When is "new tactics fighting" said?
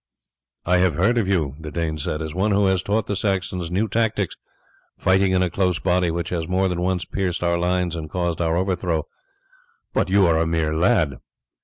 3.69-5.31